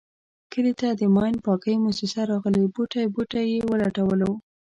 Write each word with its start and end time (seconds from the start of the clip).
کلي 0.51 0.73
ته 0.79 0.87
د 0.99 1.01
ماین 1.15 1.35
پاکی 1.45 1.75
موسیسه 1.85 2.21
راغلې 2.31 2.63
بوټی 2.73 3.05
بوټی 3.13 3.43
یې 3.53 3.59
و 3.69 3.71
لټولو. 3.81 4.31